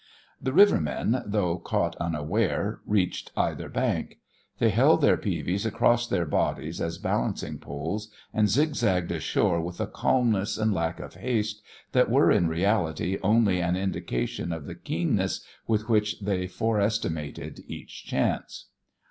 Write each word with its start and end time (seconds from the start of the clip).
The 0.41 0.51
rivermen, 0.51 1.21
though 1.27 1.59
caught 1.59 1.95
unaware, 1.97 2.81
reached 2.87 3.31
either 3.37 3.69
bank. 3.69 4.17
They 4.57 4.71
held 4.71 5.01
their 5.01 5.15
peavies 5.15 5.63
across 5.63 6.07
their 6.07 6.25
bodies 6.25 6.81
as 6.81 6.97
balancing 6.97 7.59
poles, 7.59 8.09
and 8.33 8.49
zig 8.49 8.73
zagged 8.73 9.11
ashore 9.11 9.61
with 9.61 9.79
a 9.79 9.85
calmness 9.85 10.57
and 10.57 10.73
lack 10.73 10.99
of 10.99 11.13
haste 11.13 11.61
that 11.91 12.09
were 12.09 12.31
in 12.31 12.47
reality 12.47 13.19
only 13.21 13.61
an 13.61 13.75
indication 13.75 14.51
of 14.51 14.65
the 14.65 14.73
keenness 14.73 15.45
with 15.67 15.87
which 15.87 16.19
they 16.21 16.47
fore 16.47 16.79
estimated 16.81 17.63
each 17.67 18.03
chance. 18.05 18.69